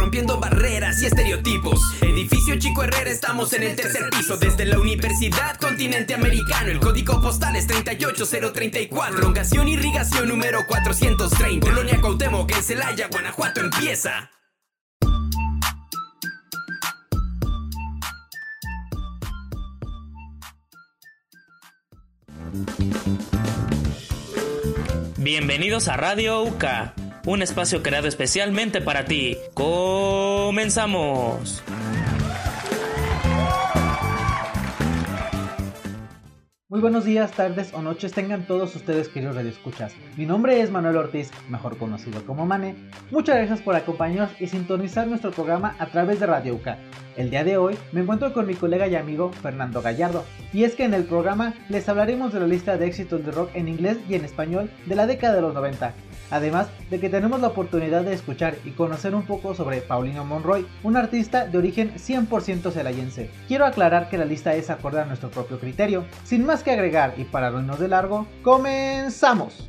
rompiendo 0.00 0.40
barreras 0.40 1.02
y 1.02 1.06
estereotipos. 1.06 1.78
Edificio 2.00 2.58
Chico 2.58 2.82
Herrera, 2.82 3.10
estamos 3.10 3.52
en 3.52 3.64
el 3.64 3.76
tercer 3.76 4.08
piso. 4.08 4.38
Desde 4.38 4.64
la 4.64 4.78
Universidad 4.78 5.56
Continente 5.56 6.14
Americano, 6.14 6.70
el 6.70 6.80
código 6.80 7.20
postal 7.20 7.54
es 7.56 7.66
38034. 7.66 9.16
Prolongación 9.16 9.68
irrigación 9.68 10.28
número 10.28 10.60
430. 10.66 11.66
Colonia 11.66 12.00
Cuauhtémoc 12.00 12.50
en 12.50 12.62
Celaya, 12.62 13.08
Guanajuato 13.08 13.60
empieza. 13.60 14.30
Bienvenidos 25.18 25.88
a 25.88 25.98
Radio 25.98 26.42
UCA, 26.42 26.94
un 27.26 27.42
espacio 27.42 27.82
creado 27.82 28.08
especialmente 28.08 28.80
para 28.80 29.04
ti. 29.04 29.36
Comenzamos. 29.54 31.62
Muy 36.70 36.80
buenos 36.80 37.04
días, 37.04 37.32
tardes 37.32 37.74
o 37.74 37.82
noches 37.82 38.12
tengan 38.12 38.46
todos 38.46 38.76
ustedes 38.76 39.08
queridos 39.08 39.34
radioescuchas. 39.34 39.92
Mi 40.16 40.24
nombre 40.24 40.60
es 40.60 40.70
Manuel 40.70 40.98
Ortiz, 40.98 41.32
mejor 41.48 41.76
conocido 41.76 42.24
como 42.24 42.46
Mane. 42.46 42.76
Muchas 43.10 43.38
gracias 43.38 43.60
por 43.60 43.74
acompañarnos 43.74 44.40
y 44.40 44.46
sintonizar 44.46 45.08
nuestro 45.08 45.32
programa 45.32 45.74
a 45.80 45.86
través 45.86 46.20
de 46.20 46.26
Radio 46.26 46.54
UCA. 46.54 46.78
El 47.16 47.28
día 47.28 47.42
de 47.42 47.56
hoy 47.56 47.76
me 47.90 48.02
encuentro 48.02 48.32
con 48.32 48.46
mi 48.46 48.54
colega 48.54 48.86
y 48.86 48.94
amigo 48.94 49.32
Fernando 49.32 49.82
Gallardo, 49.82 50.24
y 50.52 50.62
es 50.62 50.76
que 50.76 50.84
en 50.84 50.94
el 50.94 51.02
programa 51.02 51.54
les 51.68 51.88
hablaremos 51.88 52.32
de 52.32 52.38
la 52.38 52.46
lista 52.46 52.78
de 52.78 52.86
éxitos 52.86 53.26
de 53.26 53.32
rock 53.32 53.50
en 53.54 53.66
inglés 53.66 53.98
y 54.08 54.14
en 54.14 54.24
español 54.24 54.70
de 54.86 54.94
la 54.94 55.08
década 55.08 55.34
de 55.34 55.42
los 55.42 55.52
90, 55.52 55.92
además 56.30 56.68
de 56.90 57.00
que 57.00 57.08
tenemos 57.08 57.40
la 57.40 57.48
oportunidad 57.48 58.02
de 58.02 58.14
escuchar 58.14 58.56
y 58.64 58.70
conocer 58.70 59.14
un 59.14 59.22
poco 59.22 59.54
sobre 59.54 59.80
Paulino 59.80 60.24
Monroy, 60.24 60.66
un 60.82 60.96
artista 60.96 61.46
de 61.46 61.58
origen 61.58 61.94
100% 61.94 62.72
celayense. 62.72 63.30
Quiero 63.48 63.66
aclarar 63.66 64.08
que 64.08 64.18
la 64.18 64.24
lista 64.24 64.54
es 64.54 64.70
acorde 64.70 65.00
a 65.00 65.06
nuestro 65.06 65.30
propio 65.30 65.58
criterio. 65.58 66.04
Sin 66.24 66.44
más 66.44 66.62
que 66.62 66.70
agregar 66.70 67.14
y 67.16 67.24
para 67.24 67.50
irnos 67.50 67.78
de 67.78 67.88
largo, 67.88 68.26
comenzamos. 68.42 69.68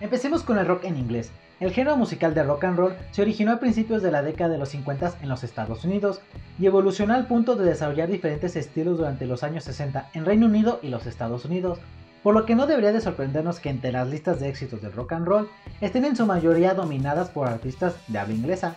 Empecemos 0.00 0.42
con 0.42 0.58
el 0.58 0.66
rock 0.66 0.84
en 0.84 0.96
inglés. 0.96 1.30
El 1.58 1.72
género 1.72 1.96
musical 1.96 2.34
de 2.34 2.42
rock 2.42 2.64
and 2.64 2.76
roll 2.76 2.94
se 3.12 3.22
originó 3.22 3.52
a 3.52 3.60
principios 3.60 4.02
de 4.02 4.10
la 4.10 4.22
década 4.22 4.50
de 4.50 4.58
los 4.58 4.68
50 4.68 5.14
en 5.22 5.28
los 5.30 5.42
Estados 5.42 5.84
Unidos 5.84 6.20
y 6.58 6.66
evolucionó 6.66 7.14
al 7.14 7.26
punto 7.26 7.56
de 7.56 7.64
desarrollar 7.64 8.10
diferentes 8.10 8.56
estilos 8.56 8.98
durante 8.98 9.24
los 9.24 9.42
años 9.42 9.64
60 9.64 10.10
en 10.12 10.26
Reino 10.26 10.46
Unido 10.46 10.80
y 10.82 10.88
los 10.88 11.06
Estados 11.06 11.46
Unidos, 11.46 11.78
por 12.26 12.34
lo 12.34 12.44
que 12.44 12.56
no 12.56 12.66
debería 12.66 12.90
de 12.90 13.00
sorprendernos 13.00 13.60
que 13.60 13.70
entre 13.70 13.92
las 13.92 14.08
listas 14.08 14.40
de 14.40 14.48
éxitos 14.48 14.82
del 14.82 14.92
rock 14.92 15.12
and 15.12 15.28
roll 15.28 15.48
estén 15.80 16.04
en 16.04 16.16
su 16.16 16.26
mayoría 16.26 16.74
dominadas 16.74 17.28
por 17.30 17.46
artistas 17.46 17.94
de 18.08 18.18
habla 18.18 18.34
inglesa. 18.34 18.74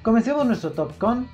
Comencemos 0.00 0.46
nuestro 0.46 0.72
top 0.72 0.96
con 0.96 1.28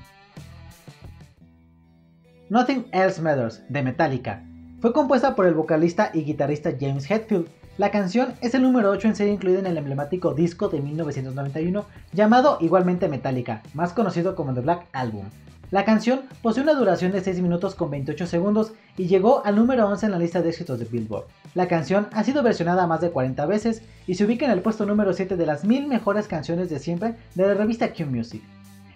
Nothing 2.50 2.86
Else 2.90 3.22
Matters 3.22 3.62
de 3.68 3.80
Metallica. 3.84 4.42
Fue 4.80 4.92
compuesta 4.92 5.36
por 5.36 5.46
el 5.46 5.54
vocalista 5.54 6.10
y 6.12 6.24
guitarrista 6.24 6.72
James 6.80 7.08
Hetfield 7.08 7.46
la 7.78 7.92
canción 7.92 8.34
es 8.40 8.54
el 8.54 8.62
número 8.62 8.90
8 8.90 9.08
en 9.08 9.14
ser 9.16 9.28
incluida 9.28 9.60
en 9.60 9.66
el 9.66 9.78
emblemático 9.78 10.34
disco 10.34 10.68
de 10.68 10.80
1991 10.80 11.86
llamado 12.12 12.58
igualmente 12.60 13.08
Metallica, 13.08 13.62
más 13.72 13.92
conocido 13.92 14.34
como 14.34 14.52
The 14.52 14.60
Black 14.62 14.86
Album. 14.92 15.26
La 15.72 15.86
canción 15.86 16.24
posee 16.42 16.62
una 16.62 16.74
duración 16.74 17.12
de 17.12 17.22
6 17.22 17.40
minutos 17.40 17.74
con 17.74 17.90
28 17.90 18.26
segundos 18.26 18.74
y 18.98 19.06
llegó 19.06 19.42
al 19.46 19.56
número 19.56 19.88
11 19.88 20.04
en 20.04 20.12
la 20.12 20.18
lista 20.18 20.42
de 20.42 20.50
éxitos 20.50 20.78
de 20.78 20.84
Billboard. 20.84 21.24
La 21.54 21.66
canción 21.66 22.08
ha 22.12 22.22
sido 22.24 22.42
versionada 22.42 22.86
más 22.86 23.00
de 23.00 23.10
40 23.10 23.46
veces 23.46 23.80
y 24.06 24.14
se 24.14 24.24
ubica 24.26 24.44
en 24.44 24.50
el 24.50 24.60
puesto 24.60 24.84
número 24.84 25.14
7 25.14 25.34
de 25.34 25.46
las 25.46 25.64
1000 25.64 25.86
mejores 25.86 26.28
canciones 26.28 26.68
de 26.68 26.78
siempre 26.78 27.14
de 27.34 27.46
la 27.46 27.54
revista 27.54 27.90
Q 27.90 28.04
Music. 28.04 28.42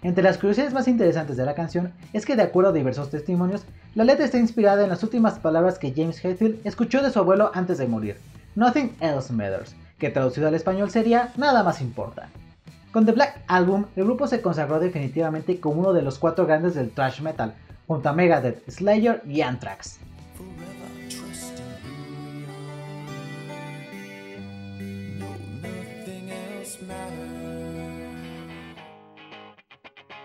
Entre 0.03 0.23
las 0.23 0.37
curiosidades 0.37 0.75
más 0.75 0.87
interesantes 0.87 1.35
de 1.35 1.45
la 1.45 1.55
canción 1.55 1.93
es 2.13 2.27
que 2.27 2.35
de 2.35 2.43
acuerdo 2.43 2.69
a 2.69 2.73
diversos 2.73 3.09
testimonios, 3.09 3.65
la 3.95 4.03
letra 4.03 4.25
está 4.25 4.37
inspirada 4.37 4.83
en 4.83 4.89
las 4.89 5.01
últimas 5.01 5.39
palabras 5.39 5.79
que 5.79 5.93
James 5.95 6.23
Hetfield 6.23 6.59
escuchó 6.63 7.01
de 7.01 7.09
su 7.09 7.17
abuelo 7.17 7.49
antes 7.55 7.79
de 7.79 7.87
morir. 7.87 8.17
Nothing 8.53 8.95
Else 8.99 9.33
Matters, 9.33 9.75
que 9.97 10.11
traducido 10.11 10.47
al 10.47 10.53
español 10.53 10.91
sería 10.91 11.33
Nada 11.37 11.63
más 11.63 11.81
importa. 11.81 12.29
Con 12.97 13.05
The 13.05 13.11
Black 13.11 13.43
Album, 13.45 13.85
el 13.95 14.05
grupo 14.05 14.25
se 14.25 14.41
consagró 14.41 14.79
definitivamente 14.79 15.59
como 15.59 15.81
uno 15.81 15.93
de 15.93 16.01
los 16.01 16.17
cuatro 16.17 16.47
grandes 16.47 16.73
del 16.73 16.89
thrash 16.89 17.21
metal, 17.21 17.53
junto 17.85 18.09
a 18.09 18.13
Megadeth, 18.13 18.67
Slayer 18.67 19.21
y 19.27 19.41
Anthrax. 19.41 19.99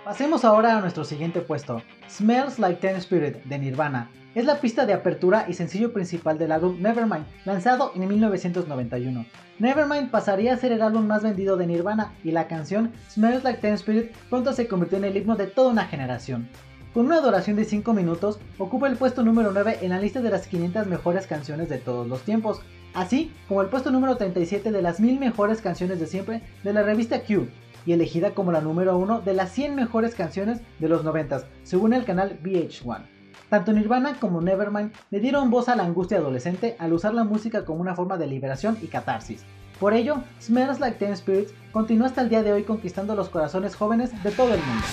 Pasemos 0.03 0.43
ahora 0.47 0.79
a 0.79 0.81
nuestro 0.81 1.05
siguiente 1.05 1.43
puesto, 1.43 1.83
Smells 2.09 2.59
Like 2.59 2.81
Teen 2.81 2.97
Spirit 2.97 3.45
de 3.45 3.59
Nirvana, 3.59 4.09
es 4.35 4.45
la 4.45 4.61
pista 4.61 4.87
de 4.87 4.93
apertura 4.93 5.47
y 5.49 5.55
sencillo 5.55 5.93
principal 5.93 6.39
del 6.39 6.53
álbum 6.53 6.81
Nevermind, 6.81 7.27
lanzado 7.45 7.93
en 7.95 8.09
1991. 8.09 9.27
Nevermind 9.59 10.11
pasaría 10.11 10.55
a 10.55 10.57
ser 10.57 10.73
el 10.73 10.83
álbum 10.83 11.07
más 11.07 11.23
vendido 11.23 11.57
de 11.57 11.67
Nirvana 11.67 12.13
y 12.25 12.33
la 12.33 12.49
canción 12.49 12.93
Smells 13.11 13.45
Like 13.45 13.61
Teen 13.61 13.75
Spirit 13.75 14.13
pronto 14.31 14.53
se 14.53 14.67
convirtió 14.67 14.99
en 14.99 15.05
el 15.05 15.17
himno 15.17 15.37
de 15.37 15.47
toda 15.47 15.71
una 15.71 15.85
generación. 15.85 16.49
Con 16.95 17.07
una 17.07 17.21
duración 17.21 17.57
de 17.57 17.65
5 17.65 17.95
minutos, 17.95 18.39
ocupa 18.59 18.87
el 18.87 18.97
puesto 18.97 19.23
número 19.23 19.51
9 19.53 19.79
en 19.81 19.91
la 19.91 19.99
lista 19.99 20.21
de 20.21 20.31
las 20.31 20.47
500 20.47 20.87
mejores 20.87 21.27
canciones 21.27 21.69
de 21.69 21.79
todos 21.79 22.07
los 22.07 22.23
tiempos, 22.23 22.61
así 22.93 23.33
como 23.49 23.63
el 23.63 23.69
puesto 23.69 23.91
número 23.91 24.17
37 24.17 24.71
de 24.71 24.83
las 24.83 25.01
1000 25.01 25.19
mejores 25.19 25.63
canciones 25.63 26.01
de 26.01 26.07
siempre 26.07 26.43
de 26.63 26.73
la 26.73 26.83
revista 26.83 27.23
Q, 27.23 27.49
y 27.87 27.93
elegida 27.93 28.33
como 28.33 28.53
la 28.53 28.61
número 28.61 28.99
1 28.99 29.23
de 29.23 29.35
las 29.35 29.53
100 29.53 29.75
mejores 29.75 30.15
canciones 30.15 30.61
de 30.79 30.89
los 30.89 31.05
90, 31.05 31.45
según 31.63 31.95
el 31.95 32.05
canal 32.05 32.39
VH1. 32.43 33.12
Tanto 33.53 33.75
Nirvana 33.75 34.17
como 34.19 34.41
Nevermind 34.41 34.95
le 35.11 35.21
dieron 35.21 35.51
voz 35.51 35.69
a 35.69 35.77
la 35.77 35.83
angustia 35.83 36.17
adolescente 36.17 36.75
al 36.79 36.95
usar 36.95 37.13
la 37.13 37.23
música 37.23 37.67
como 37.67 37.83
una 37.83 37.95
forma 37.95 38.17
de 38.17 38.27
liberación 38.27 38.79
y 38.81 38.87
catarsis. 38.87 39.45
Por 39.79 39.93
ello, 39.93 40.23
Smells 40.41 40.81
Like 40.81 40.97
Teen 40.97 41.15
Spirits 41.15 41.53
continúa 41.71 42.07
hasta 42.07 42.23
el 42.23 42.31
día 42.31 42.43
de 42.43 42.55
hoy 42.55 42.63
conquistando 42.63 43.15
los 43.15 43.29
corazones 43.29 43.77
jóvenes 43.77 44.11
de 44.23 44.31
todo 44.31 44.55
el 44.55 44.61
mundo. 44.61 44.87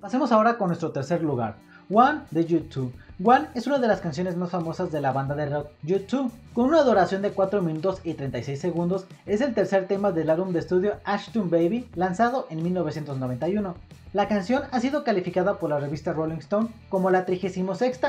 Pasemos 0.00 0.30
ahora 0.30 0.56
con 0.56 0.68
nuestro 0.68 0.92
tercer 0.92 1.24
lugar, 1.24 1.56
One 1.90 2.20
de 2.30 2.44
YouTube. 2.44 2.94
One 3.24 3.46
es 3.54 3.66
una 3.66 3.78
de 3.78 3.88
las 3.88 4.02
canciones 4.02 4.36
más 4.36 4.50
famosas 4.50 4.92
de 4.92 5.00
la 5.00 5.10
banda 5.10 5.34
de 5.34 5.46
rock 5.48 5.68
YouTube. 5.82 6.30
Con 6.52 6.66
una 6.66 6.82
duración 6.82 7.22
de 7.22 7.30
4 7.30 7.62
minutos 7.62 8.00
y 8.04 8.12
36 8.12 8.60
segundos, 8.60 9.06
es 9.24 9.40
el 9.40 9.54
tercer 9.54 9.86
tema 9.86 10.12
del 10.12 10.28
álbum 10.28 10.52
de 10.52 10.58
estudio 10.58 10.96
Ashton 11.02 11.48
Baby, 11.48 11.88
lanzado 11.94 12.46
en 12.50 12.62
1991. 12.62 13.74
La 14.12 14.28
canción 14.28 14.64
ha 14.70 14.80
sido 14.80 15.02
calificada 15.02 15.58
por 15.58 15.70
la 15.70 15.80
revista 15.80 16.12
Rolling 16.12 16.40
Stone 16.40 16.68
como 16.90 17.10
la 17.10 17.24
36 17.24 17.64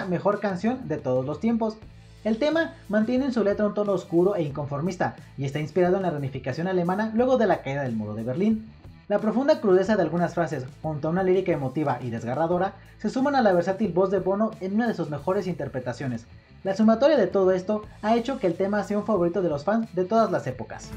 mejor 0.10 0.42
canción 0.42 0.90
de 0.90 0.98
todos 0.98 1.26
los 1.26 1.40
tiempos. 1.40 1.78
El 2.26 2.38
tema 2.38 2.74
mantiene 2.90 3.24
en 3.24 3.34
su 3.34 3.46
letra 3.46 3.66
un 3.66 3.74
tono 3.74 3.94
oscuro 3.94 4.36
e 4.36 4.44
inconformista 4.44 5.16
y 5.38 5.46
está 5.46 5.62
inspirado 5.62 5.96
en 5.96 6.02
la 6.02 6.10
reunificación 6.10 6.68
alemana 6.68 7.14
luego 7.16 7.38
de 7.38 7.48
la 7.48 7.62
caída 7.62 7.84
del 7.84 7.96
muro 7.96 8.14
de 8.14 8.24
Berlín. 8.24 8.70
La 9.08 9.20
profunda 9.20 9.62
crudeza 9.62 9.96
de 9.96 10.02
algunas 10.02 10.34
frases, 10.34 10.66
junto 10.82 11.08
a 11.08 11.12
una 11.12 11.24
lírica 11.24 11.54
emotiva 11.54 11.98
y 12.02 12.10
desgarradora, 12.10 12.74
se 12.98 13.10
suman 13.10 13.36
a 13.36 13.42
la 13.42 13.54
versátil 13.54 13.94
voz 13.94 14.12
de 14.12 14.20
Bono 14.20 14.52
en 14.60 14.76
una 14.76 14.86
de 14.86 14.94
sus 14.94 15.10
mejores 15.10 15.48
interpretaciones. 15.48 16.26
La 16.66 16.76
sumatoria 16.76 17.16
de 17.16 17.28
todo 17.28 17.54
esto 17.54 17.84
ha 18.02 18.18
hecho 18.18 18.38
que 18.38 18.48
el 18.48 18.56
tema 18.56 18.84
sea 18.84 18.98
un 18.98 19.06
favorito 19.06 19.42
de 19.42 19.48
los 19.48 19.64
fans 19.64 19.88
de 19.96 20.04
todas 20.04 20.30
las 20.30 20.46
épocas. 20.46 20.92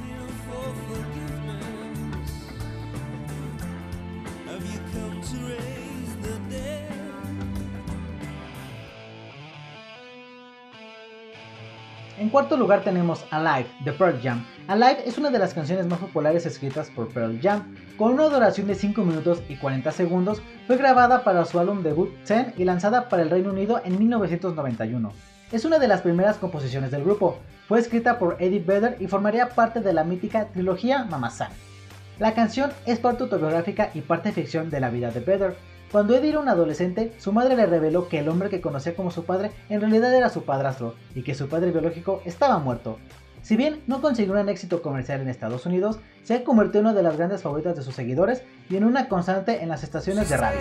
En 12.21 12.29
cuarto 12.29 12.59
lugar 12.59 12.85
tenemos 12.85 13.25
Alive 13.31 13.71
de 13.83 13.95
Pearl 13.95 14.21
Jam. 14.23 14.45
Alive 14.69 15.05
es 15.07 15.17
una 15.17 15.31
de 15.31 15.39
las 15.39 15.55
canciones 15.55 15.87
más 15.87 16.01
populares 16.01 16.45
escritas 16.45 16.91
por 16.91 17.09
Pearl 17.09 17.41
Jam. 17.41 17.75
Con 17.97 18.13
una 18.13 18.25
duración 18.25 18.67
de 18.67 18.75
5 18.75 19.03
minutos 19.05 19.43
y 19.49 19.57
40 19.57 19.91
segundos, 19.91 20.43
fue 20.67 20.77
grabada 20.77 21.25
para 21.25 21.47
su 21.47 21.59
álbum 21.59 21.83
debut 21.83 22.11
Ten 22.27 22.53
y 22.59 22.65
lanzada 22.65 23.09
para 23.09 23.23
el 23.23 23.31
Reino 23.31 23.49
Unido 23.49 23.81
en 23.87 23.99
1991. 23.99 25.13
Es 25.51 25.65
una 25.65 25.79
de 25.79 25.89
las 25.89 26.03
primeras 26.03 26.37
composiciones 26.37 26.91
del 26.91 27.05
grupo. 27.05 27.39
Fue 27.67 27.79
escrita 27.79 28.19
por 28.19 28.37
Eddie 28.39 28.61
Vedder 28.61 28.99
y 29.01 29.07
formaría 29.07 29.49
parte 29.49 29.81
de 29.81 29.95
la 29.95 30.05
mítica 30.05 30.49
trilogía 30.49 31.05
Mama 31.05 31.33
La 32.19 32.35
canción 32.35 32.71
es 32.85 32.99
parte 32.99 33.23
autobiográfica 33.23 33.93
y 33.95 34.03
parte 34.03 34.33
ficción 34.33 34.69
de 34.69 34.81
la 34.81 34.91
vida 34.91 35.11
de 35.11 35.21
Vedder, 35.21 35.57
cuando 35.91 36.15
Eddie 36.15 36.31
era 36.31 36.39
un 36.41 36.49
adolescente, 36.49 37.13
su 37.19 37.33
madre 37.33 37.57
le 37.57 37.67
reveló 37.67 38.09
que 38.09 38.21
el 38.21 38.29
hombre 38.29 38.49
que 38.49 38.61
conocía 38.61 38.95
como 38.95 39.11
su 39.11 39.25
padre 39.25 39.51
en 39.69 39.81
realidad 39.81 40.15
era 40.15 40.31
su 40.31 40.45
padrastro 40.45 40.95
y 41.15 41.23
que 41.23 41.35
su 41.35 41.49
padre 41.49 41.73
biológico 41.73 42.23
estaba 42.25 42.59
muerto. 42.59 42.99
Si 43.43 43.57
bien 43.57 43.83
no 43.87 44.01
consiguió 44.01 44.35
un 44.35 44.49
éxito 44.49 44.83
comercial 44.83 45.21
en 45.21 45.29
Estados 45.29 45.67
Unidos, 45.67 45.99
se 46.23 46.35
ha 46.35 46.45
convertido 46.45 46.81
en 46.81 46.87
una 46.87 46.95
de 46.95 47.03
las 47.03 47.17
grandes 47.17 47.43
favoritas 47.43 47.75
de 47.75 47.83
sus 47.83 47.95
seguidores 47.95 48.45
y 48.69 48.77
en 48.77 48.85
una 48.85 49.09
constante 49.09 49.63
en 49.63 49.69
las 49.69 49.83
estaciones 49.83 50.29
de 50.29 50.37
radio. 50.37 50.61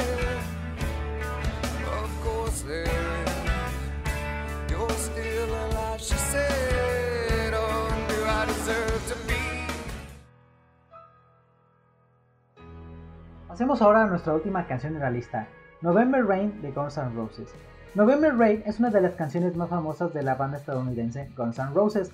Pasemos 13.60 13.82
ahora 13.82 14.06
a 14.06 14.08
nuestra 14.08 14.34
última 14.34 14.66
canción 14.68 14.94
de 14.94 15.02
la 15.02 15.12
lista, 15.12 15.46
November 15.82 16.26
Rain 16.26 16.62
de 16.62 16.72
Guns 16.72 16.98
N' 16.98 17.14
Roses. 17.14 17.50
November 17.94 18.38
Rain 18.38 18.64
es 18.66 18.80
una 18.80 18.90
de 18.90 19.02
las 19.02 19.16
canciones 19.16 19.58
más 19.58 19.68
famosas 19.68 20.14
de 20.14 20.24
la 20.24 20.36
banda 20.36 20.60
estadounidense 20.60 21.30
Guns 21.36 21.60
N' 21.60 21.74
Roses, 21.74 22.10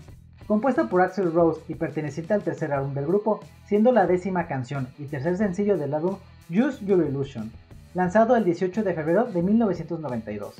compuesta 0.47 0.89
por 0.89 1.03
Axel 1.03 1.31
Rose 1.31 1.61
y 1.67 1.75
perteneciente 1.75 2.33
al 2.33 2.41
tercer 2.41 2.73
álbum 2.73 2.95
del 2.95 3.05
grupo, 3.05 3.41
siendo 3.67 3.91
la 3.91 4.07
décima 4.07 4.47
canción 4.47 4.87
y 4.97 5.03
tercer 5.03 5.37
sencillo 5.37 5.77
del 5.77 5.93
álbum 5.93 6.15
Use 6.49 6.83
Your 6.83 7.05
Illusion, 7.05 7.51
lanzado 7.93 8.35
el 8.35 8.43
18 8.43 8.81
de 8.81 8.95
febrero 8.95 9.25
de 9.25 9.43
1992. 9.43 10.55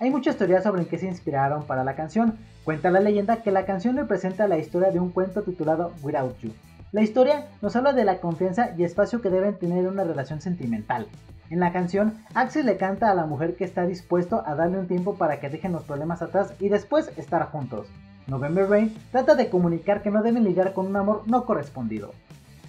Hay 0.00 0.10
muchas 0.10 0.36
teorías 0.36 0.64
sobre 0.64 0.82
en 0.82 0.88
qué 0.88 0.98
se 0.98 1.06
inspiraron 1.06 1.62
para 1.62 1.84
la 1.84 1.94
canción. 1.94 2.38
Cuenta 2.64 2.90
la 2.90 2.98
leyenda 2.98 3.36
que 3.44 3.52
la 3.52 3.66
canción 3.66 3.96
representa 3.96 4.48
la 4.48 4.58
historia 4.58 4.90
de 4.90 4.98
un 4.98 5.10
cuento 5.10 5.42
titulado 5.42 5.92
Without 6.02 6.36
You. 6.40 6.50
La 6.94 7.02
historia 7.02 7.48
nos 7.60 7.74
habla 7.74 7.92
de 7.92 8.04
la 8.04 8.20
confianza 8.20 8.70
y 8.78 8.84
espacio 8.84 9.20
que 9.20 9.28
deben 9.28 9.58
tener 9.58 9.88
una 9.88 10.04
relación 10.04 10.40
sentimental, 10.40 11.08
en 11.50 11.58
la 11.58 11.72
canción, 11.72 12.14
Axel 12.34 12.66
le 12.66 12.76
canta 12.76 13.10
a 13.10 13.16
la 13.16 13.26
mujer 13.26 13.56
que 13.56 13.64
está 13.64 13.84
dispuesto 13.84 14.44
a 14.46 14.54
darle 14.54 14.78
un 14.78 14.86
tiempo 14.86 15.16
para 15.16 15.40
que 15.40 15.50
dejen 15.50 15.72
los 15.72 15.82
problemas 15.82 16.22
atrás 16.22 16.54
y 16.60 16.68
después 16.68 17.10
estar 17.16 17.50
juntos. 17.50 17.88
November 18.28 18.70
Rain 18.70 18.94
trata 19.10 19.34
de 19.34 19.50
comunicar 19.50 20.02
que 20.02 20.12
no 20.12 20.22
deben 20.22 20.44
lidiar 20.44 20.72
con 20.72 20.86
un 20.86 20.94
amor 20.94 21.24
no 21.26 21.44
correspondido. 21.44 22.12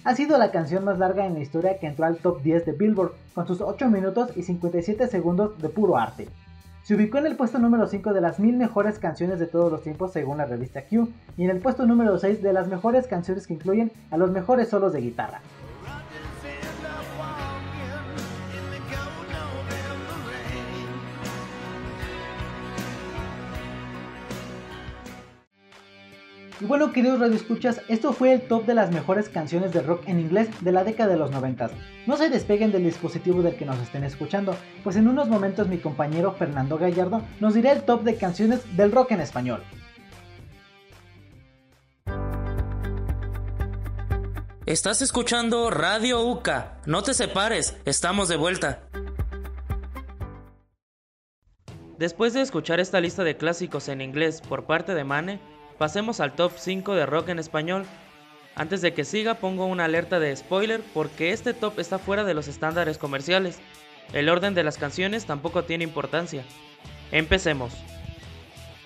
Ha 0.02 0.16
sido 0.16 0.38
la 0.38 0.50
canción 0.50 0.84
más 0.84 0.98
larga 0.98 1.24
en 1.24 1.34
la 1.34 1.40
historia 1.40 1.78
que 1.78 1.86
entró 1.86 2.04
al 2.04 2.16
top 2.16 2.42
10 2.42 2.66
de 2.66 2.72
Billboard, 2.72 3.12
con 3.32 3.46
sus 3.46 3.60
8 3.60 3.88
minutos 3.90 4.30
y 4.36 4.42
57 4.42 5.06
segundos 5.06 5.56
de 5.62 5.68
puro 5.68 5.96
arte. 5.96 6.26
Se 6.86 6.94
ubicó 6.94 7.18
en 7.18 7.26
el 7.26 7.34
puesto 7.34 7.58
número 7.58 7.88
5 7.88 8.12
de 8.12 8.20
las 8.20 8.38
mil 8.38 8.56
mejores 8.56 9.00
canciones 9.00 9.40
de 9.40 9.48
todos 9.48 9.72
los 9.72 9.82
tiempos 9.82 10.12
según 10.12 10.38
la 10.38 10.44
revista 10.44 10.82
Q, 10.82 11.08
y 11.36 11.42
en 11.42 11.50
el 11.50 11.58
puesto 11.58 11.84
número 11.84 12.16
6 12.16 12.40
de 12.40 12.52
las 12.52 12.68
mejores 12.68 13.08
canciones 13.08 13.48
que 13.48 13.54
incluyen 13.54 13.90
a 14.12 14.16
los 14.16 14.30
mejores 14.30 14.68
solos 14.68 14.92
de 14.92 15.00
guitarra. 15.00 15.40
Y 26.58 26.64
bueno, 26.64 26.90
queridos 26.90 27.20
radioescuchas, 27.20 27.82
esto 27.88 28.14
fue 28.14 28.32
el 28.32 28.40
top 28.40 28.64
de 28.64 28.74
las 28.74 28.90
mejores 28.90 29.28
canciones 29.28 29.72
de 29.72 29.82
rock 29.82 30.08
en 30.08 30.20
inglés 30.20 30.48
de 30.62 30.72
la 30.72 30.84
década 30.84 31.10
de 31.10 31.18
los 31.18 31.30
90. 31.30 31.70
No 32.06 32.16
se 32.16 32.30
despeguen 32.30 32.72
del 32.72 32.84
dispositivo 32.84 33.42
del 33.42 33.56
que 33.56 33.66
nos 33.66 33.78
estén 33.78 34.04
escuchando, 34.04 34.56
pues 34.82 34.96
en 34.96 35.06
unos 35.06 35.28
momentos 35.28 35.68
mi 35.68 35.76
compañero 35.76 36.32
Fernando 36.32 36.78
Gallardo 36.78 37.20
nos 37.40 37.52
dirá 37.52 37.72
el 37.72 37.82
top 37.82 38.04
de 38.04 38.16
canciones 38.16 38.74
del 38.74 38.90
rock 38.90 39.12
en 39.12 39.20
español. 39.20 39.62
Estás 44.64 45.02
escuchando 45.02 45.70
Radio 45.70 46.26
UCA. 46.26 46.80
No 46.86 47.02
te 47.02 47.12
separes, 47.12 47.76
estamos 47.84 48.28
de 48.28 48.36
vuelta. 48.36 48.88
Después 51.98 52.32
de 52.32 52.40
escuchar 52.40 52.80
esta 52.80 53.00
lista 53.00 53.24
de 53.24 53.36
clásicos 53.36 53.88
en 53.88 54.00
inglés 54.00 54.40
por 54.40 54.64
parte 54.64 54.94
de 54.94 55.04
Mane, 55.04 55.40
Pasemos 55.78 56.20
al 56.20 56.34
top 56.34 56.52
5 56.56 56.94
de 56.94 57.06
rock 57.06 57.28
en 57.28 57.38
español. 57.38 57.84
Antes 58.54 58.80
de 58.80 58.94
que 58.94 59.04
siga 59.04 59.34
pongo 59.34 59.66
una 59.66 59.84
alerta 59.84 60.18
de 60.18 60.34
spoiler 60.34 60.80
porque 60.94 61.32
este 61.32 61.52
top 61.52 61.78
está 61.78 61.98
fuera 61.98 62.24
de 62.24 62.34
los 62.34 62.48
estándares 62.48 62.98
comerciales. 62.98 63.58
El 64.12 64.28
orden 64.28 64.54
de 64.54 64.64
las 64.64 64.78
canciones 64.78 65.26
tampoco 65.26 65.64
tiene 65.64 65.84
importancia. 65.84 66.44
Empecemos. 67.12 67.72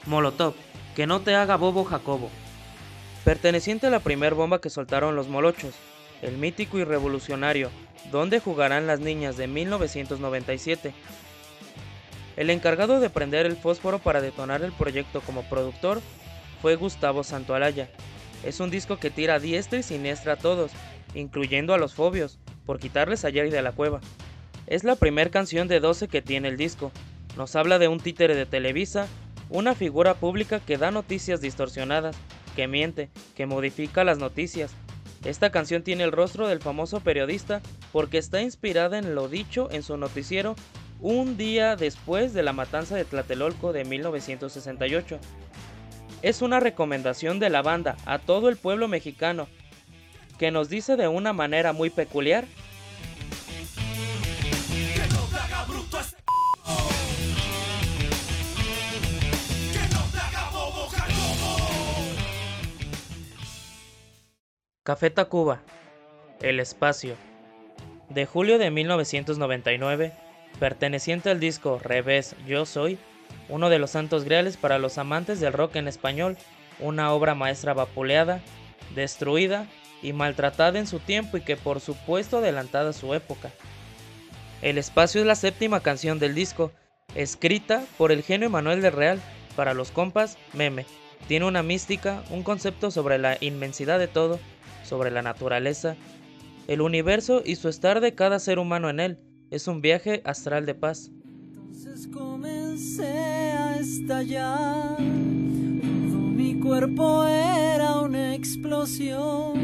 Molotov, 0.07 0.55
que 0.97 1.07
no 1.07 1.21
te 1.21 1.35
haga 1.37 1.57
bobo 1.57 1.85
Jacobo. 1.85 2.31
Perteneciente 3.25 3.87
a 3.87 3.91
la 3.91 4.01
primer 4.01 4.35
bomba 4.35 4.61
que 4.61 4.71
soltaron 4.71 5.15
los 5.15 5.29
molochos, 5.29 5.75
el 6.23 6.39
mítico 6.39 6.79
y 6.79 6.85
revolucionario 6.85 7.71
¿Dónde 8.11 8.41
jugarán 8.41 8.87
las 8.87 9.01
niñas? 9.01 9.37
de 9.37 9.47
1997. 9.47 10.93
El 12.37 12.51
encargado 12.51 12.99
de 12.99 13.11
prender 13.11 13.47
el 13.47 13.57
fósforo 13.57 13.99
para 13.99 14.21
detonar 14.21 14.63
el 14.63 14.73
proyecto 14.73 15.21
como 15.21 15.43
productor 15.43 16.01
fue 16.61 16.77
Gustavo 16.77 17.25
Santoalaya. 17.25 17.91
Es 18.45 18.61
un 18.61 18.71
disco 18.71 18.99
que 18.99 19.11
tira 19.11 19.35
a 19.35 19.39
diestra 19.39 19.79
y 19.79 19.83
siniestra 19.83 20.35
a 20.35 20.37
todos, 20.37 20.73
incluyendo 21.15 21.75
a 21.75 21.79
los 21.79 21.95
fobios, 21.95 22.39
por 22.67 22.79
quitarles 22.79 23.25
a 23.25 23.31
Jerry 23.31 23.51
de 23.51 23.63
la 23.63 23.73
cueva. 23.73 24.01
Es 24.67 24.85
la 24.85 24.97
primera 24.97 25.31
canción 25.31 25.69
de 25.69 25.81
12 25.81 26.09
que 26.09 26.23
tiene 26.23 26.49
el 26.49 26.57
disco. 26.57 26.93
Nos 27.37 27.57
habla 27.57 27.79
de 27.79 27.89
un 27.89 28.01
títere 28.01 28.35
de 28.35 28.47
Televisa, 28.47 29.09
una 29.49 29.75
figura 29.75 30.15
pública 30.15 30.61
que 30.61 30.79
da 30.79 30.91
noticias 30.91 31.41
distorsionadas, 31.41 32.17
que 32.57 32.69
miente, 32.69 33.11
que 33.35 33.47
modifica 33.47 34.05
las 34.05 34.19
noticias. 34.19 34.73
Esta 35.25 35.51
canción 35.51 35.83
tiene 35.83 36.05
el 36.05 36.13
rostro 36.13 36.49
del 36.49 36.61
famoso 36.61 37.01
periodista 37.01 37.61
porque 37.93 38.19
está 38.19 38.41
inspirada 38.41 38.99
en 38.99 39.15
lo 39.15 39.29
dicho 39.29 39.69
en 39.71 39.83
su 39.83 39.97
noticiero 39.97 40.57
un 41.01 41.37
día 41.37 41.77
después 41.77 42.33
de 42.33 42.43
la 42.43 42.53
matanza 42.53 42.95
de 42.97 43.05
Tlatelolco 43.05 43.73
de 43.73 43.85
1968 43.85 45.19
es 46.23 46.43
una 46.43 46.61
recomendación 46.61 47.39
de 47.39 47.51
la 47.51 47.63
banda 47.63 47.97
a 48.07 48.19
todo 48.19 48.49
el 48.49 48.57
pueblo 48.57 48.89
mexicano, 48.89 49.49
que 50.39 50.51
nos 50.51 50.69
dice 50.69 50.97
de 50.97 51.09
una 51.09 51.33
manera 51.33 51.73
muy 51.73 51.91
peculiar. 51.91 52.45
Café 64.83 65.11
Tacuba, 65.11 65.61
El 66.41 66.59
Espacio, 66.59 67.15
de 68.09 68.27
julio 68.27 68.59
de 68.59 68.71
1999, 68.71 70.13
perteneciente 70.59 71.31
al 71.31 71.39
disco 71.39 71.79
Revés 71.79 72.35
Yo 72.47 72.67
Soy, 72.67 72.99
uno 73.51 73.69
de 73.69 73.79
los 73.79 73.91
santos 73.91 74.25
griales 74.25 74.57
para 74.57 74.79
los 74.79 74.97
amantes 74.97 75.41
del 75.41 75.53
rock 75.53 75.77
en 75.77 75.89
español, 75.89 76.37
una 76.79 77.13
obra 77.13 77.35
maestra 77.35 77.75
vapuleada, 77.75 78.41
destruida 78.95 79.67
y 80.03 80.13
maltratada 80.13 80.79
en 80.79 80.87
su 80.87 81.01
tiempo 81.01 81.37
y 81.37 81.43
que 81.43 81.57
por 81.57 81.81
supuesto 81.81 82.39
adelantada 82.39 82.91
a 82.91 82.95
su 82.95 83.13
época. 83.13 83.51
El 84.63 84.79
espacio 84.79 85.21
es 85.21 85.27
la 85.27 85.35
séptima 85.35 85.81
canción 85.81 86.19
del 86.19 86.35
disco, 86.35 86.73
escrita 87.15 87.85
por 87.99 88.13
el 88.13 88.23
genio 88.23 88.51
Manuel 88.51 88.81
de 88.83 88.91
Real, 88.91 89.21
para 89.57 89.75
los 89.75 89.91
compas, 89.91 90.39
meme. 90.53 90.87
Tiene 91.29 91.45
una 91.45 91.63
mística, 91.63 92.23
un 92.31 92.43
concepto 92.43 92.91
sobre 92.91 93.19
la 93.19 93.37
inmensidad 93.41 93.99
de 93.99 94.09
todo, 94.09 94.39
sobre 94.85 95.11
la 95.11 95.23
naturaleza, 95.23 95.97
el 96.67 96.81
universo 96.81 97.43
y 97.45 97.57
su 97.57 97.69
estar 97.69 98.01
de 98.01 98.15
cada 98.15 98.39
ser 98.39 98.59
humano 98.59 98.89
en 98.89 99.01
él. 99.01 99.19
Es 99.51 99.67
un 99.67 99.81
viaje 99.81 100.23
astral 100.25 100.67
de 100.67 100.75
paz 100.75 101.11
estallar. 103.91 105.01
mi 105.01 106.61
cuerpo 106.61 107.27
era 107.27 108.01
una 108.01 108.35
explosión. 108.37 109.55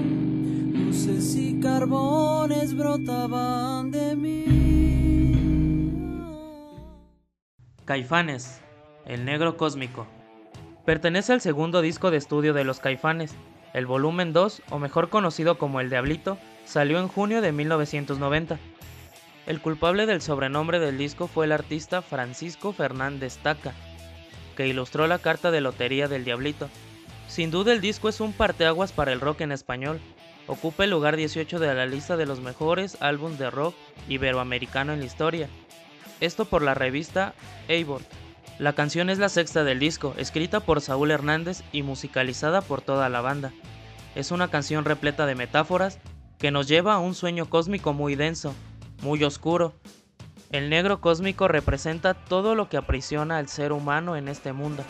Luces 0.73 1.37
y 1.37 1.61
carbones 1.61 2.75
brotaban 2.77 3.93
de 3.93 4.17
mí. 4.17 4.45
Caifanes, 7.85 8.61
el 9.05 9.25
negro 9.25 9.57
cósmico. 9.57 10.09
Pertenece 10.85 11.33
al 11.33 11.41
segundo 11.41 11.81
disco 11.81 12.11
de 12.11 12.17
estudio 12.17 12.53
de 12.53 12.65
los 12.65 12.81
Caifanes. 12.81 13.37
El 13.75 13.87
volumen 13.87 14.33
2, 14.33 14.63
o 14.71 14.79
mejor 14.81 15.09
conocido 15.09 15.57
como 15.57 15.81
El 15.81 15.89
Diablito, 15.91 16.37
salió 16.65 16.99
en 16.99 17.07
junio 17.07 17.43
de 17.43 17.53
1990. 17.53 18.59
El 19.47 19.61
culpable 19.61 20.07
del 20.07 20.21
sobrenombre 20.21 20.81
del 20.81 20.99
disco 20.99 21.29
fue 21.29 21.45
el 21.45 21.53
artista 21.53 22.03
Francisco 22.03 22.73
Fernández 22.73 23.39
Taca, 23.39 23.73
que 24.57 24.67
ilustró 24.67 25.07
la 25.07 25.21
carta 25.21 25.53
de 25.53 25.61
lotería 25.61 26.09
del 26.09 26.25
Diablito. 26.25 26.69
Sin 27.29 27.51
duda 27.51 27.73
el 27.73 27.81
disco 27.81 28.09
es 28.09 28.21
un 28.21 28.33
parteaguas 28.33 28.93
para 28.93 29.13
el 29.13 29.21
rock 29.21 29.43
en 29.43 29.53
español. 29.53 30.01
Ocupa 30.49 30.85
el 30.85 30.91
lugar 30.91 31.17
18 31.17 31.59
de 31.59 31.75
la 31.75 31.87
lista 31.87 32.17
de 32.17 32.27
los 32.27 32.41
mejores 32.41 32.97
álbumes 33.01 33.39
de 33.39 33.51
rock 33.51 33.75
iberoamericano 34.09 34.93
en 34.93 35.01
la 35.01 35.07
historia. 35.07 35.49
Esto 36.21 36.45
por 36.45 36.63
la 36.63 36.75
revista 36.75 37.35
Eivor. 37.69 38.03
La 38.59 38.73
canción 38.73 39.11
es 39.11 39.19
la 39.19 39.29
sexta 39.29 39.65
del 39.65 39.79
disco, 39.79 40.15
escrita 40.17 40.61
por 40.61 40.81
Saúl 40.81 41.11
Hernández 41.11 41.63
y 41.73 41.83
musicalizada 41.83 42.63
por 42.63 42.81
toda 42.81 43.09
la 43.11 43.21
banda. 43.21 43.53
Es 44.15 44.31
una 44.31 44.49
canción 44.49 44.87
repleta 44.87 45.27
de 45.27 45.35
metáforas 45.35 45.99
que 46.39 46.51
nos 46.51 46.67
lleva 46.67 46.95
a 46.95 46.99
un 46.99 47.15
sueño 47.15 47.51
cósmico 47.51 47.93
muy 47.93 48.15
denso, 48.15 48.55
muy 49.03 49.23
oscuro, 49.25 49.75
el 50.51 50.71
negro 50.71 51.01
cósmico 51.01 51.49
representa 51.49 52.15
todo 52.15 52.55
lo 52.55 52.69
que 52.69 52.77
aprisiona 52.77 53.39
al 53.39 53.49
ser 53.49 53.73
humano 53.73 54.17
en 54.17 54.29
este 54.29 54.53
mundo. 54.53 54.85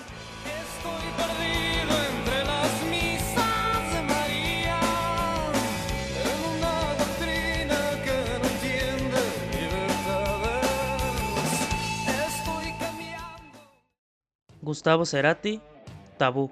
Gustavo 14.63 15.07
Cerati, 15.07 15.61
Tabú. 16.19 16.51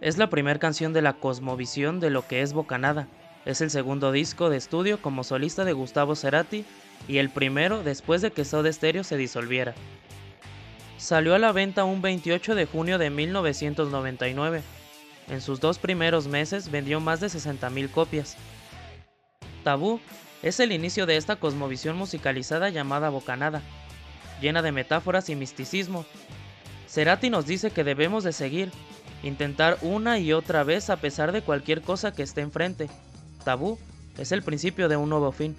Es 0.00 0.16
la 0.16 0.30
primera 0.30 0.58
canción 0.58 0.94
de 0.94 1.02
la 1.02 1.12
cosmovisión 1.12 2.00
de 2.00 2.08
lo 2.08 2.26
que 2.26 2.40
es 2.40 2.54
Bocanada, 2.54 3.08
Es 3.44 3.60
el 3.60 3.70
segundo 3.70 4.12
disco 4.12 4.50
de 4.50 4.56
estudio 4.56 5.02
como 5.02 5.24
solista 5.24 5.64
de 5.64 5.72
Gustavo 5.72 6.14
Cerati 6.14 6.64
y 7.08 7.18
el 7.18 7.30
primero 7.30 7.82
después 7.82 8.22
de 8.22 8.30
que 8.30 8.44
Soda 8.44 8.72
Stereo 8.72 9.02
se 9.02 9.16
disolviera. 9.16 9.74
Salió 10.96 11.34
a 11.34 11.40
la 11.40 11.50
venta 11.50 11.84
un 11.84 12.00
28 12.00 12.54
de 12.54 12.66
junio 12.66 12.98
de 12.98 13.10
1999. 13.10 14.62
En 15.28 15.40
sus 15.40 15.58
dos 15.58 15.78
primeros 15.78 16.28
meses 16.28 16.70
vendió 16.70 17.00
más 17.00 17.20
de 17.20 17.26
60.000 17.26 17.90
copias. 17.90 18.36
Tabú 19.64 20.00
es 20.42 20.60
el 20.60 20.70
inicio 20.70 21.06
de 21.06 21.16
esta 21.16 21.36
cosmovisión 21.36 21.96
musicalizada 21.96 22.68
llamada 22.68 23.10
bocanada, 23.10 23.62
llena 24.40 24.62
de 24.62 24.70
metáforas 24.70 25.28
y 25.28 25.34
misticismo. 25.34 26.04
Cerati 26.88 27.30
nos 27.30 27.46
dice 27.46 27.72
que 27.72 27.82
debemos 27.82 28.22
de 28.22 28.32
seguir, 28.32 28.70
intentar 29.24 29.78
una 29.82 30.20
y 30.20 30.32
otra 30.32 30.62
vez 30.62 30.90
a 30.90 30.96
pesar 30.96 31.32
de 31.32 31.42
cualquier 31.42 31.82
cosa 31.82 32.12
que 32.12 32.22
esté 32.22 32.42
enfrente. 32.42 32.88
Tabú 33.42 33.78
es 34.18 34.32
el 34.32 34.42
principio 34.42 34.88
de 34.88 34.96
un 34.96 35.08
nuevo 35.08 35.32
fin. 35.32 35.56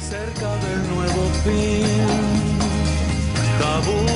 Cerca 0.00 0.56
del 0.56 0.94
nuevo 0.94 1.28
fin 1.44 2.52
tabú, 3.62 4.06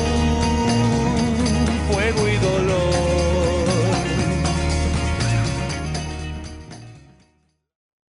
fuego 1.93 2.29
y 2.29 2.37
dolor. 2.37 2.97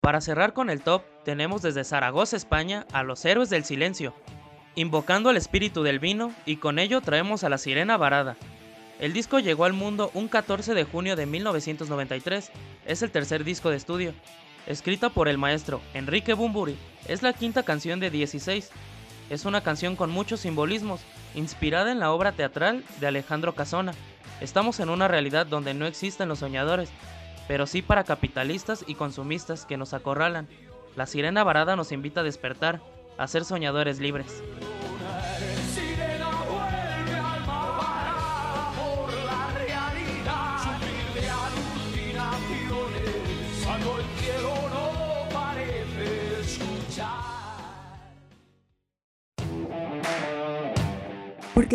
Para 0.00 0.21
cerrar 0.21 0.53
con 0.53 0.71
el 0.71 0.83
top, 0.83 1.03
tenemos 1.25 1.62
desde 1.62 1.83
Zaragoza, 1.83 2.37
España, 2.37 2.87
a 2.93 3.03
los 3.03 3.25
héroes 3.25 3.50
del 3.50 3.64
silencio, 3.64 4.14
invocando 4.75 5.31
al 5.31 5.37
espíritu 5.37 5.83
del 5.83 5.99
vino 5.99 6.33
y 6.47 6.57
con 6.57 6.79
ello 6.79 7.00
traemos 7.00 7.43
a 7.43 7.49
la 7.49 7.59
sirena 7.59 7.97
varada. 7.97 8.37
El 9.00 9.12
disco 9.12 9.41
llegó 9.41 9.64
al 9.64 9.73
mundo 9.73 10.11
un 10.14 10.29
14 10.29 10.75
de 10.75 10.85
junio 10.85 11.17
de 11.17 11.26
1993, 11.26 12.50
es 12.87 13.03
el 13.03 13.11
tercer 13.11 13.45
disco 13.45 13.71
de 13.71 13.76
estudio. 13.76 14.12
Escrita 14.67 15.11
por 15.11 15.29
el 15.29 15.38
maestro 15.38 15.81
Enrique 15.93 16.35
Bumburi, 16.35 16.76
es 17.07 17.23
la 17.23 17.33
quinta 17.33 17.62
canción 17.62 18.00
de 18.00 18.11
16. 18.11 18.71
Es 19.31 19.45
una 19.45 19.62
canción 19.62 19.97
con 19.97 20.11
muchos 20.11 20.41
simbolismos, 20.41 21.00
inspirada 21.35 21.93
en 21.93 22.00
la 22.00 22.12
obra 22.12 22.33
teatral 22.33 22.85
de 23.00 23.07
Alejandro 23.07 23.55
Casona. 23.55 23.95
Estamos 24.41 24.81
en 24.81 24.88
una 24.91 25.09
realidad 25.09 25.47
donde 25.47 25.75
no 25.75 25.87
existen 25.87 26.29
los 26.29 26.41
soñadores, 26.41 26.91
pero 27.49 27.67
sí 27.67 27.83
para 27.83 28.05
capitalistas 28.05 28.85
y 28.87 28.95
consumistas 28.95 29.64
que 29.64 29.76
nos 29.76 29.95
acorralan. 29.95 30.49
La 30.97 31.07
sirena 31.07 31.45
varada 31.45 31.76
nos 31.76 31.93
invita 31.93 32.21
a 32.21 32.25
despertar, 32.25 32.81
a 33.19 33.26
ser 33.26 33.45
soñadores 33.45 34.00
libres. 34.00 34.43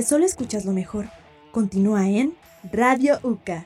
Solo 0.04 0.26
escuchas 0.26 0.66
lo 0.66 0.72
mejor. 0.72 1.08
Continúa 1.52 2.08
en 2.08 2.36
Radio 2.72 3.20
UCA. 3.24 3.66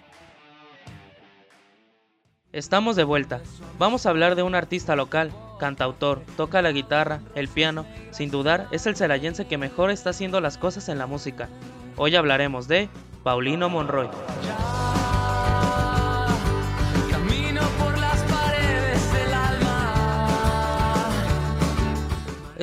Estamos 2.52 2.96
de 2.96 3.04
vuelta. 3.04 3.42
Vamos 3.80 4.06
a 4.06 4.12
hablar 4.12 4.36
de 4.36 4.44
un 4.44 4.54
artista 4.54 4.96
local, 4.96 5.34
cantautor, 5.60 6.22
toca 6.38 6.62
la 6.62 6.72
guitarra, 6.72 7.22
el 7.34 7.48
piano. 7.48 7.86
Sin 8.12 8.30
dudar, 8.30 8.68
es 8.72 8.86
el 8.86 8.96
celayense 8.96 9.48
que 9.48 9.58
mejor 9.58 9.90
está 9.90 10.12
haciendo 10.12 10.40
las 10.40 10.60
cosas 10.60 10.88
en 10.88 11.00
la 11.00 11.08
música. 11.08 11.50
Hoy 11.98 12.16
hablaremos 12.16 12.68
de 12.68 12.90
Paulino 13.24 13.70
Monroy. 13.70 14.08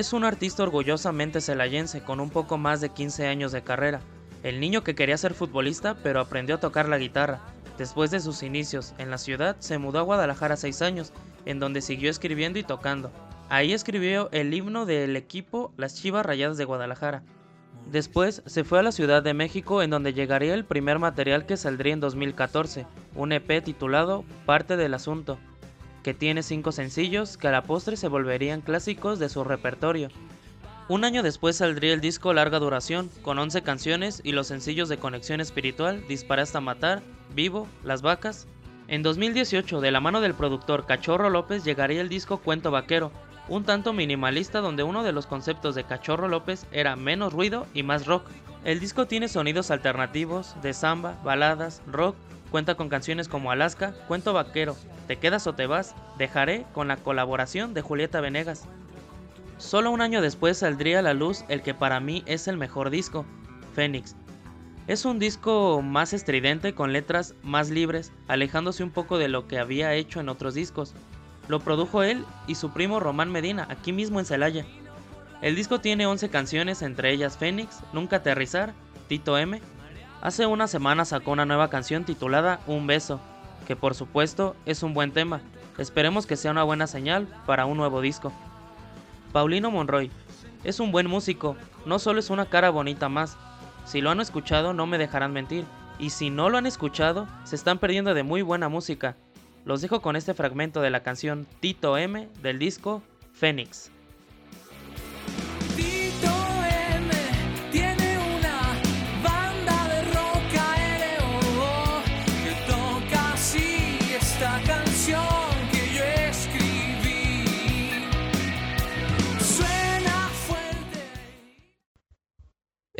Es 0.01 0.15
un 0.15 0.25
artista 0.25 0.63
orgullosamente 0.63 1.43
celayense 1.43 2.01
con 2.01 2.21
un 2.21 2.31
poco 2.31 2.57
más 2.57 2.81
de 2.81 2.89
15 2.89 3.27
años 3.27 3.53
de 3.53 3.61
carrera. 3.61 4.01
El 4.43 4.59
niño 4.59 4.83
que 4.83 4.95
quería 4.95 5.19
ser 5.19 5.35
futbolista 5.35 5.95
pero 6.03 6.21
aprendió 6.21 6.55
a 6.55 6.59
tocar 6.59 6.89
la 6.89 6.97
guitarra. 6.97 7.41
Después 7.77 8.11
de 8.11 8.21
sus 8.21 8.43
inicios 8.43 8.95
en 8.97 9.11
la 9.11 9.19
ciudad, 9.19 9.57
se 9.59 9.77
mudó 9.77 9.99
a 9.99 10.03
Guadalajara 10.05 10.57
6 10.57 10.81
años, 10.81 11.13
en 11.45 11.61
donde 11.61 11.83
siguió 11.83 12.11
escribiendo 12.11 12.59
y 12.59 12.63
tocando. 12.63 13.13
Ahí 13.51 13.75
escribió 13.75 14.31
el 14.33 14.55
himno 14.55 14.87
del 14.87 15.17
equipo 15.17 15.71
Las 15.77 15.97
Chivas 15.97 16.25
Rayadas 16.25 16.57
de 16.57 16.65
Guadalajara. 16.65 17.23
Después 17.93 18.43
se 18.47 18.65
fue 18.65 18.79
a 18.79 18.83
la 18.83 18.93
Ciudad 18.93 19.23
de 19.23 19.35
México 19.35 19.83
en 19.83 19.91
donde 19.91 20.15
llegaría 20.15 20.55
el 20.55 20.65
primer 20.65 20.99
material 20.99 21.45
que 21.45 21.59
saldría 21.59 21.93
en 21.93 22.01
2014, 22.01 22.87
un 23.17 23.33
EP 23.33 23.63
titulado 23.63 24.25
Parte 24.47 24.79
del 24.79 24.95
Asunto, 24.95 25.39
que 26.03 26.15
tiene 26.15 26.43
cinco 26.43 26.73
sencillos 26.73 27.37
que 27.37 27.49
a 27.49 27.53
la 27.53 27.63
postre 27.63 27.97
se 27.97 28.09
volverían 28.09 28.61
clásicos 28.61 29.19
de 29.19 29.29
su 29.29 29.45
repertorio. 29.45 30.09
Un 30.89 31.05
año 31.05 31.23
después 31.23 31.57
saldría 31.57 31.95
el 31.95 32.01
disco 32.01 32.33
Larga 32.33 32.59
Duración, 32.59 33.11
con 33.23 33.39
11 33.39 33.63
canciones 33.63 34.21
y 34.25 34.33
los 34.33 34.49
sencillos 34.49 34.89
de 34.89 34.99
Conexión 34.99 35.41
Espiritual, 35.41 36.05
Dispara 36.09 36.43
hasta 36.43 36.61
Matar, 36.61 37.03
Vivo, 37.33 37.69
Las 37.85 38.03
Vacas. 38.03 38.49
En 38.89 39.05
2018, 39.05 39.81
de 39.81 39.93
la 39.93 40.01
mano 40.01 40.21
del 40.21 40.35
productor 40.35 40.87
Cachorro 40.87 41.31
López, 41.31 41.63
llegaría 41.63 42.01
el 42.01 42.09
disco 42.09 42.39
Cuento 42.39 42.73
Vaquero, 42.73 43.13
un 43.49 43.63
tanto 43.63 43.93
minimalista 43.93 44.61
donde 44.61 44.83
uno 44.83 45.05
de 45.05 45.13
los 45.13 45.27
conceptos 45.27 45.77
de 45.77 45.85
Cachorro 45.85 46.27
López 46.27 46.67
era 46.73 46.97
menos 46.97 47.33
ruido 47.33 47.69
y 47.73 47.85
más 47.85 48.07
rock. 48.07 48.25
El 48.65 48.81
disco 48.81 49.07
tiene 49.07 49.29
sonidos 49.29 49.71
alternativos, 49.71 50.57
de 50.61 50.75
samba, 50.75 51.21
baladas, 51.23 51.83
rock, 51.87 52.17
cuenta 52.51 52.75
con 52.75 52.89
canciones 52.89 53.29
como 53.29 53.51
Alaska, 53.51 53.95
Cuento 54.09 54.33
Vaquero, 54.33 54.77
te 55.07 55.17
quedas 55.17 55.47
o 55.47 55.55
te 55.55 55.67
vas, 55.67 55.95
dejaré 56.19 56.67
con 56.73 56.89
la 56.89 56.97
colaboración 56.97 57.75
de 57.75 57.83
Julieta 57.83 58.21
Venegas. 58.21 58.65
Solo 59.59 59.91
un 59.91 60.01
año 60.01 60.23
después 60.23 60.59
saldría 60.59 61.01
a 61.01 61.03
la 61.03 61.15
luz 61.15 61.45
el 61.49 61.63
que 61.63 61.75
para 61.75 62.01
mí 62.01 62.23
es 62.27 62.49
el 62.49 62.57
mejor 62.57 62.91
disco, 62.91 63.25
Fénix. 63.75 64.17
Es 64.87 65.05
un 65.05 65.19
disco 65.19 65.83
más 65.83 66.13
estridente 66.13 66.75
con 66.75 66.93
letras 66.93 67.35
más 67.43 67.71
libres, 67.71 68.13
alejándose 68.27 68.83
un 68.83 68.91
poco 68.91 69.19
de 69.19 69.29
lo 69.29 69.47
que 69.47 69.59
había 69.59 69.95
hecho 69.95 70.19
en 70.19 70.29
otros 70.29 70.55
discos. 70.55 70.95
Lo 71.49 71.61
produjo 71.61 72.03
él 72.03 72.25
y 72.47 72.57
su 72.57 72.73
primo 72.73 73.01
Román 73.01 73.31
Medina, 73.31 73.67
aquí 73.71 73.93
mismo 73.93 74.19
en 74.19 74.27
Celaya. 74.27 74.65
El 75.43 75.57
disco 75.57 75.81
tiene 75.81 76.07
11 76.07 76.29
canciones, 76.29 76.83
entre 76.83 77.13
ellas 77.13 77.39
Fénix, 77.39 77.81
Nunca 77.93 78.17
Aterrizar, 78.17 78.73
Tito 79.09 79.39
M. 79.39 79.61
Hace 80.23 80.45
una 80.45 80.67
semana 80.67 81.07
sacó 81.07 81.31
una 81.31 81.47
nueva 81.47 81.71
canción 81.71 82.05
titulada 82.05 82.61
Un 82.67 82.87
Beso, 82.87 83.21
que 83.67 83.75
por 83.75 83.95
supuesto 83.95 84.55
es 84.67 84.83
un 84.83 84.93
buen 84.93 85.13
tema. 85.13 85.41
Esperemos 85.79 86.27
que 86.27 86.37
sea 86.37 86.51
una 86.51 86.63
buena 86.63 86.87
señal 86.87 87.27
para 87.47 87.65
un 87.65 87.79
nuevo 87.79 88.03
disco. 88.03 88.31
Paulino 89.33 89.71
Monroy 89.71 90.11
es 90.63 90.79
un 90.79 90.93
buen 90.93 91.07
músico, 91.07 91.57
no 91.87 91.99
solo 91.99 92.21
es 92.21 92.29
una 92.29 92.45
cara 92.45 92.69
bonita 92.69 93.09
más. 93.09 93.39
Si 93.87 94.03
lo 94.03 94.11
han 94.11 94.21
escuchado 94.21 94.75
no 94.75 94.87
me 94.87 94.99
dejarán 94.99 95.33
mentir, 95.33 95.65
y 95.99 96.11
si 96.11 96.29
no 96.29 96.51
lo 96.51 96.59
han 96.59 96.67
escuchado 96.67 97.27
se 97.45 97.57
están 97.57 97.79
perdiendo 97.79 98.13
de 98.13 98.23
muy 98.23 98.43
buena 98.43 98.69
música. 98.69 99.17
Los 99.65 99.81
dejo 99.81 100.03
con 100.03 100.17
este 100.17 100.35
fragmento 100.35 100.83
de 100.83 100.91
la 100.91 101.03
canción 101.03 101.47
Tito 101.61 101.97
M 101.97 102.29
del 102.43 102.59
disco 102.59 103.03
Fénix. 103.33 103.91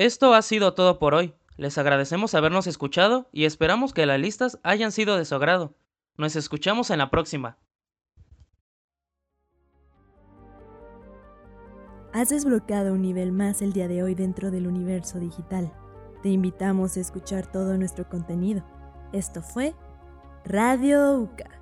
Esto 0.01 0.33
ha 0.33 0.41
sido 0.41 0.73
todo 0.73 0.99
por 0.99 1.13
hoy. 1.13 1.35
Les 1.59 1.77
agradecemos 1.77 2.35
habernos 2.35 2.67
escuchado 2.67 3.29
y 3.33 3.45
esperamos 3.45 3.93
que 3.93 4.07
las 4.07 4.19
listas 4.19 4.59
hayan 4.63 4.93
sido 4.93 5.19
de 5.19 5.27
su 5.27 5.35
agrado. 5.35 5.75
Nos 6.17 6.37
escuchamos 6.37 6.89
en 6.89 6.97
la 6.97 7.11
próxima. 7.11 7.59
Has 12.15 12.31
desbloqueado 12.31 12.95
un 12.95 13.03
nivel 13.03 13.31
más 13.31 13.61
el 13.61 13.75
día 13.75 13.89
de 13.89 14.03
hoy 14.03 14.15
dentro 14.15 14.51
del 14.51 14.69
universo 14.69 15.19
digital. 15.19 15.71
Te 16.23 16.31
invitamos 16.31 16.97
a 16.97 17.01
escuchar 17.01 17.53
todo 17.53 17.77
nuestro 17.77 18.09
contenido. 18.09 18.65
Esto 19.13 19.43
fue 19.43 19.75
Radio 20.47 21.19
UCA. 21.19 21.60